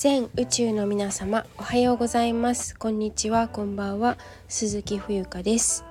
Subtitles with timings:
[0.00, 2.74] 全宇宙の皆様おはようございます。
[2.74, 4.16] こんにちはこんばんは。
[4.48, 5.84] 鈴木冬香です。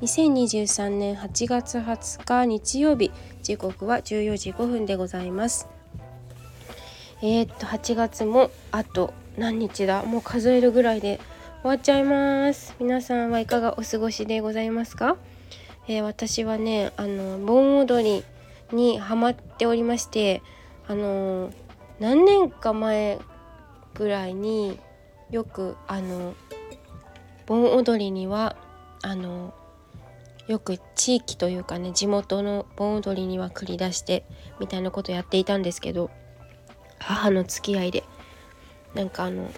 [0.00, 3.12] 2023年8月20日日曜日。
[3.42, 5.68] 時刻は14時5分でございます。
[7.20, 10.04] えー、っと8月もあと何日だ？
[10.04, 11.20] もう数えるぐらいで
[11.60, 12.74] 終わっちゃいます。
[12.80, 15.18] 皆さんはいかがお過ごしでございますか、
[15.86, 18.24] えー、私はねあの盆踊り
[18.74, 20.40] にハマっておりまして
[20.88, 21.52] あの
[21.98, 23.18] 何年か前
[23.94, 24.78] ぐらいに
[25.30, 26.34] よくあの
[27.46, 28.56] 盆踊りには
[29.02, 29.54] あの
[30.46, 34.24] よく地域というかね地元の盆踊りには繰り出して
[34.58, 36.10] みたいなことやっていたんですけど
[36.98, 38.04] 母の付き合いで
[38.94, 39.50] なんかあの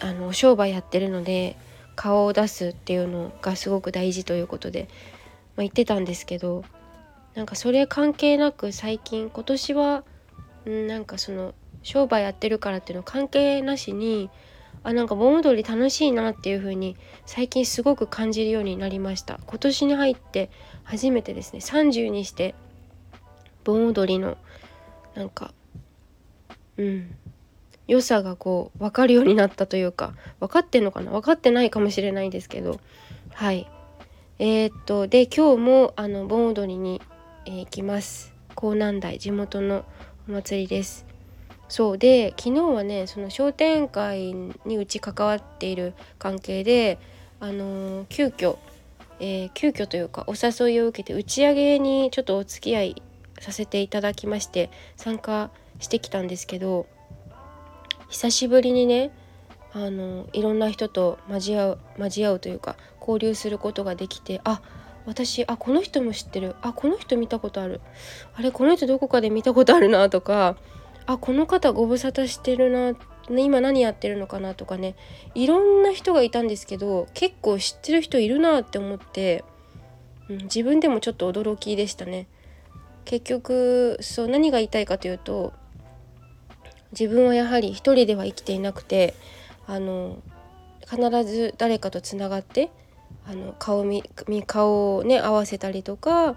[0.00, 1.56] あの商売やってるので
[1.94, 4.88] 顔を出すっていうのがすごく大事ということで、
[5.56, 6.64] まあ、言ってたんですけど
[7.34, 10.04] なんかそれ関係なく最近今年は
[10.66, 14.30] なんかその商売やってるからっていうの関係なしに
[14.82, 19.38] あなんか盆踊り楽しいなっていう風に最近すごく感じるようになりました。
[19.46, 20.50] 今年に入って
[20.82, 21.60] 初めてですね。
[21.60, 22.54] 30にして
[23.62, 24.36] 盆踊りの
[25.14, 25.54] なんか
[26.76, 27.16] うん
[27.86, 31.12] 良さがこう分かるようになったというか分かってんのかな？
[31.12, 32.80] 分かってないかもしれないですけど。
[33.32, 33.70] はい。
[34.38, 37.00] えー、っとで今日もあの盆踊りに、
[37.46, 38.34] え、行きます。
[38.50, 39.84] 江南台地元の
[40.28, 41.13] お祭りです。
[41.68, 44.34] そうで昨日はねその商店会
[44.64, 46.98] にうち関わっている関係で
[47.40, 48.58] あのー、急遽、
[49.20, 53.02] えー、急遽というかお誘いを受けて打ち上げにちょっとお付き合い
[53.40, 56.86] させていただきまして参加してきたんですけど
[58.08, 59.10] 久しぶりにね
[59.72, 64.62] あのいろんな人と交わう交わうというか交流することができてあ
[65.06, 66.56] 私あこの人も知ってる。
[66.62, 67.80] あこの人見たことある。
[68.34, 70.56] あれこの人どこかで見たことあるなとか
[71.06, 72.94] あこの方ご無沙汰してるな
[73.30, 74.96] 今何やってるのかなとかね
[75.34, 79.44] いろんな人がいたんですけど結構知ってる人いるなって思って、
[80.28, 82.26] うん、自分でもちょっと驚きでしたね。
[83.04, 85.52] 結局そう何が言いたいかというと
[86.98, 89.14] 自分はやはり一人では生きていなくて
[89.66, 90.22] あの
[90.88, 92.70] 必ず誰かとつながって
[93.26, 94.02] あの顔見
[94.46, 96.36] 顔をね合わせたりとか、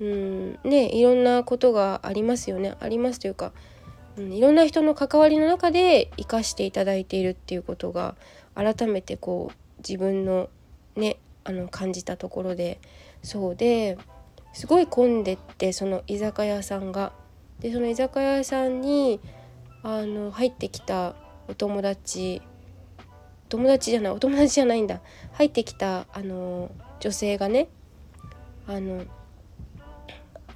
[0.00, 3.52] うんね、いろんなことがありますよねありますというか、
[4.16, 8.16] うん、いろんな人の関わりの中で生かしていただいているっていうことが
[8.54, 10.48] 改めてこう自分の
[10.96, 12.80] ねあの感じたところで
[13.22, 13.98] そうで
[14.52, 17.12] すごい混んでってその居酒屋さんが。
[17.60, 19.18] でその居酒屋さんに
[19.82, 21.14] あの入ってきた
[21.48, 22.42] お友達
[23.48, 25.00] 友達じゃないお友達じゃないんだ
[25.32, 27.68] 入ってきたあの女性がね
[28.66, 29.04] あの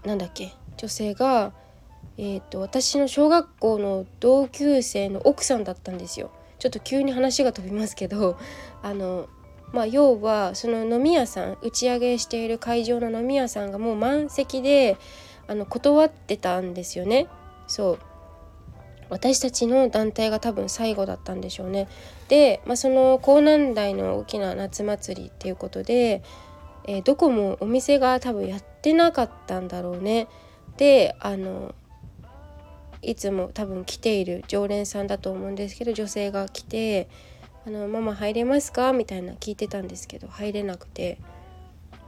[0.04, 1.53] なんだっけ女性が、
[2.22, 6.31] えーと、私の小学校の同級生の奥さんだったんですよ。
[6.58, 8.36] ちょっと急に話が飛びますけど
[8.84, 9.26] あの
[9.72, 14.98] まあ要はその飲み屋さん打ち上げしている会場の飲み屋さんがもう満席で
[15.47, 17.26] あの断ってたんですよね。
[17.66, 17.98] そう
[19.09, 21.88] 私たちの団体が多分最後だったんでしょうね。
[22.28, 26.22] で、まあ、その江南台の大きな夏祭りっていうことで、
[26.84, 30.28] えー、どこもお店が多分やってなかったんだろうね。
[30.76, 31.75] であの
[33.02, 37.08] いつも多分来ている常連さんだと思うんですけど女性が来て
[37.66, 41.18] 「あのママ入れますか?」みたいな聞いてたんですけど入れなくて。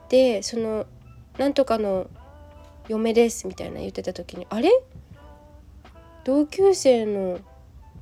[0.09, 0.85] でその
[1.39, 2.07] 「なんとかの
[2.87, 4.71] 嫁です」みたいな言ってた時に「あれ？
[6.25, 7.39] 同級生の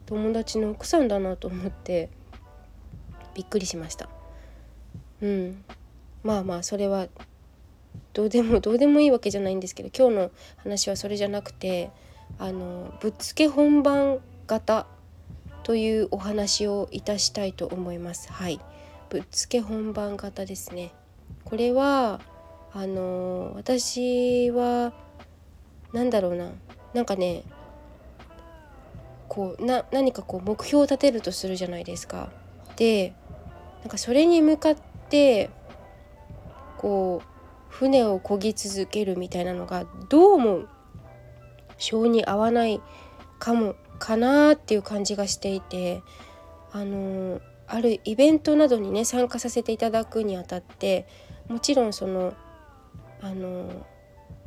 [0.06, 2.08] 友達の奥さんだなと思って
[3.34, 4.08] びっくりしました。
[5.22, 5.64] うん。
[6.24, 7.06] まあまあそれは
[8.12, 11.90] どうでもどうでもいいわけじゃないんですけど今日の話はそれじゃなくて
[12.38, 14.86] あのぶっつけ本番型
[15.62, 18.32] というお話をいたしたいと思います。
[18.32, 18.60] はい。
[19.08, 20.92] ぶっつけ本番型ですね。
[21.44, 22.20] これは
[22.72, 24.92] あの私は
[25.93, 26.50] 何だろうな。
[26.94, 27.44] なんかね
[29.28, 32.31] こうな何かこう目標を立てるとするじゃないですか。
[32.76, 33.14] で
[33.82, 34.76] なんかそれに向かっ
[35.08, 35.50] て
[36.78, 37.28] こう
[37.69, 40.64] 船を漕ぎ続けるみたいなのがどうも
[41.81, 42.81] 性に合わない
[43.38, 46.03] かもかなっていう感じがしていて
[46.73, 51.06] あのあるイベントなどにね参加させていただくにあたって
[51.49, 52.35] もちろんその
[53.21, 53.87] あの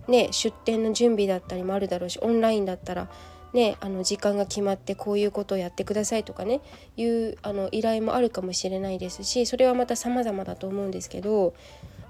[0.07, 3.09] ね出店の準備だったりもあるだろうしオンラインだったら
[3.53, 6.61] ね、あの時間が決まってこういうことをやってくださいとかね
[6.97, 11.53] いうあの依頼もあるかもしれないですしそれはまた様々だと思うんですけど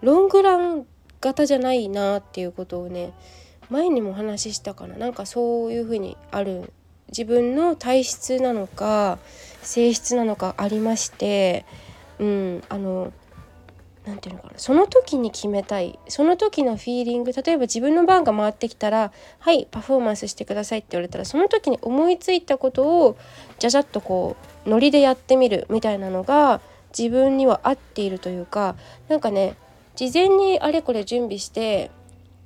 [0.01, 0.85] ロングラン
[1.19, 3.11] 型じゃないなっていうことをね
[3.69, 4.95] 前にもお話ししたかな。
[4.95, 6.71] なんかそういうふうにある。
[7.09, 9.19] 自分の体質なのか
[9.61, 11.65] 性質なのかありまして。
[12.19, 13.11] うんあの
[14.05, 14.59] 何て言うのかな。
[14.59, 15.97] その時に決めたい。
[16.07, 17.31] その時のフィーリング。
[17.31, 23.17] 例えば自分の番が回ってきたら「はいパフォーマンスしてください」って言われたらその時に思いついたことを
[23.59, 25.67] じゃじゃっとこうノリでやってみる。
[25.69, 26.61] みたいなのが
[26.97, 28.75] 自分には合っているというか。
[29.07, 29.55] なんかね
[29.95, 31.91] 事前にあれこれ準備して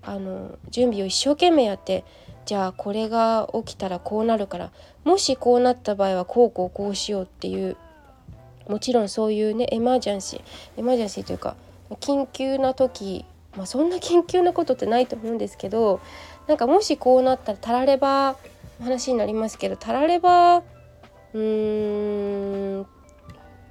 [0.04, 2.04] あの準備を一生懸命やって
[2.46, 4.72] じゃあこれが起きたらこうなるから
[5.04, 7.76] もしこうなった場合はこうこうこうしようっていう
[8.70, 10.42] もちろんそういうねエマージェンシー
[10.78, 11.56] エマージェンシーというか
[12.00, 16.00] 緊急な時まあそんな緊急なことってないと思うんですけど
[16.48, 18.38] なんかもしこうなったらたられば
[18.82, 22.86] 話になりますけどたらればうーん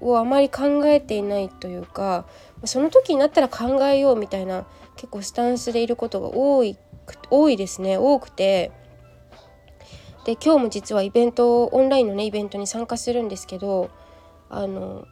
[0.01, 2.27] をあまり考えていないというか
[2.65, 6.77] その時になったら考えようみたいな結構スタンスでいることが多い
[7.31, 8.73] 多いですね多くて
[10.25, 13.91] で今日も実はイベントオンラインのねイベントに参加するんですけど
[14.51, 15.07] あの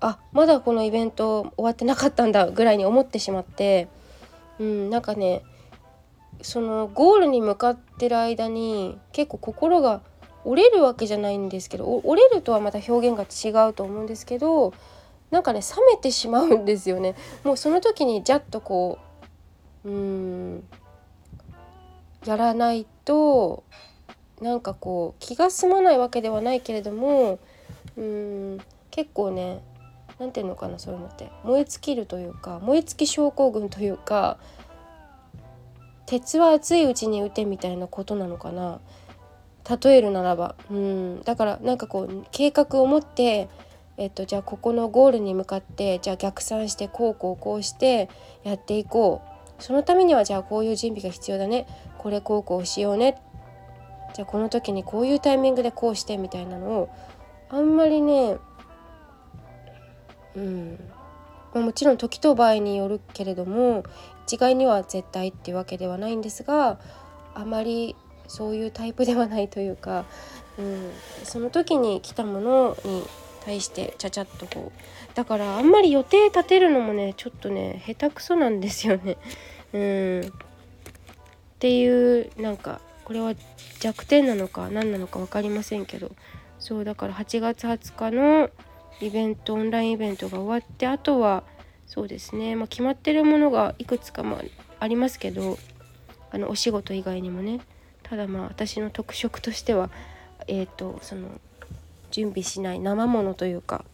[0.00, 3.88] あまだこのイベント終わってなかったんだぐらいに思ってしまって
[4.58, 5.42] うんなんかね
[6.42, 10.02] そのゴールに向かってる間に結構心が
[10.44, 14.74] 折れるわけじゃないんですけど折れるとはまた表現が違うと思うんですけど
[15.30, 17.16] なんかね冷めてしまうんですよね。
[17.42, 18.98] もうその時にジャッとこ
[19.86, 20.64] うん。
[22.26, 23.62] やらないと
[24.40, 27.38] なんかこう気が済まないわけではないけれども
[27.96, 28.58] うん
[28.90, 29.62] 結構ね
[30.18, 31.30] 何て言うのかなそういうのって。
[31.44, 34.38] 燃え尽きるというか燃え尽き症候群というか
[36.06, 38.80] 鉄は熱いうちに打てみたいなことなのかな。
[39.82, 40.54] 例えるならば。
[40.70, 41.22] うん。
[41.22, 43.48] だからなんかこう計画を持って
[43.98, 48.10] えっと、じゃあここのゴールに向かってじゃあ逆算してこうこうこうして
[48.44, 49.35] やっていこう。
[49.58, 51.66] そのためにはじゃあこういう準備が必要だね。
[51.98, 53.20] これこうこうしようね。
[54.14, 56.88] じゃあこの時にこういうタイミングでこうしてみたいなのを
[57.50, 58.38] あんまりね
[60.34, 60.78] うん、
[61.52, 63.84] まあ、もちろん時と場合によるけれども
[64.26, 66.78] 一概には絶対っていうわけではないんですが
[67.34, 67.94] あまり
[68.26, 70.04] そういうタイプではないというか、
[70.58, 70.90] うん、
[71.24, 73.04] その時に来たものに
[73.46, 75.14] 対してちゃちゃっとこう。
[75.14, 79.16] だからあんまり予定立てるのもねちょっとね下手くそなんですよね。
[79.72, 80.20] うん。
[80.20, 83.34] っていうなんかこれは
[83.78, 86.10] 弱点なのか何なのか分かりませんけど。
[86.58, 88.50] そうだから8月20日の
[89.00, 91.44] イベントオンラインイベントが終わってあとは
[91.86, 94.40] そうですね、まあ、決まってるものがいくつかま
[94.80, 95.58] ありますけど
[96.30, 97.60] あのお仕事以外にもね。
[98.02, 99.90] ただまあ私の特色としては
[100.48, 101.28] えっ、ー、とその
[102.16, 103.84] 準備しない生ものというか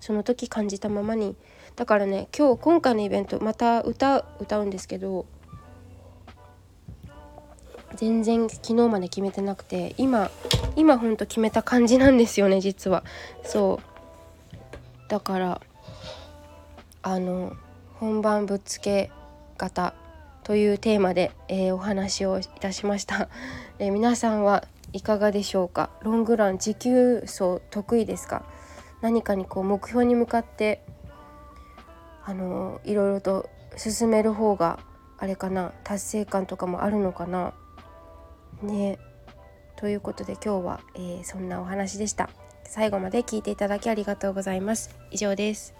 [0.00, 1.36] その時感じたままに。
[1.76, 5.26] だからね今日今回のイベントまた歌歌うんですけど
[7.94, 10.28] 全然昨日まで決めてなくて今
[10.74, 13.04] 今ほんと決めた感じなんですよね実は。
[13.44, 15.08] そう。
[15.08, 15.60] だから
[17.02, 17.52] あの
[17.94, 19.12] 本番ぶっつけ
[19.56, 19.94] 型
[20.42, 23.28] というテーマで、えー、お話をいたしました、
[23.78, 25.90] えー、皆さんはいかがでしょうか？
[26.02, 28.44] ロングラン持久走得意ですか？
[29.00, 30.84] 何かにこう目標に向かって
[32.24, 34.80] あのいろいろと進める方が
[35.18, 35.72] あれかな？
[35.84, 37.54] 達成感とかもあるのかな？
[38.62, 38.98] ね。
[39.76, 42.30] ということで今日は、えー、そんなお話でした。
[42.64, 44.98] 最後まで聞いていただきありがとうございます。
[45.10, 45.74] 以上です。